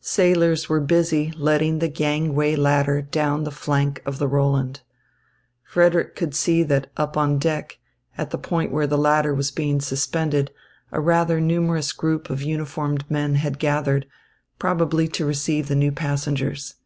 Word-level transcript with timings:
Sailors 0.00 0.70
were 0.70 0.80
busy 0.80 1.34
letting 1.36 1.80
the 1.80 1.88
gangway 1.88 2.54
ladder 2.56 3.02
down 3.02 3.44
the 3.44 3.50
flank 3.50 4.00
of 4.06 4.16
the 4.16 4.26
Roland. 4.26 4.80
Frederick 5.64 6.16
could 6.16 6.34
see 6.34 6.62
that 6.62 6.86
up 6.96 7.18
on 7.18 7.36
deck, 7.38 7.78
at 8.16 8.30
the 8.30 8.38
point 8.38 8.72
where 8.72 8.86
the 8.86 8.96
ladder 8.96 9.34
was 9.34 9.50
being 9.50 9.82
suspended, 9.82 10.50
a 10.92 10.98
rather 11.02 11.42
numerous 11.42 11.92
group 11.92 12.30
of 12.30 12.40
uniformed 12.40 13.04
men 13.10 13.34
had 13.34 13.58
gathered, 13.58 14.06
probably 14.58 15.06
to 15.08 15.26
receive 15.26 15.68
the 15.68 15.76
new 15.76 15.92
passengers. 15.92 16.76